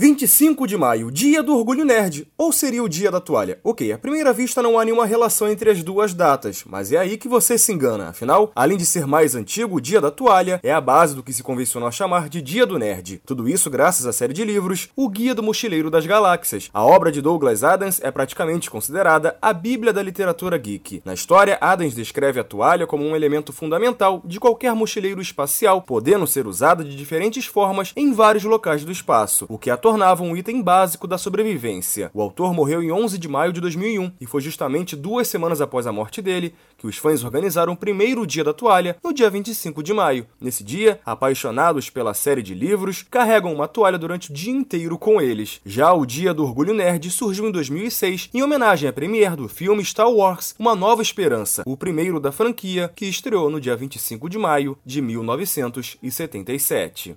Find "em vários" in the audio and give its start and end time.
27.96-28.44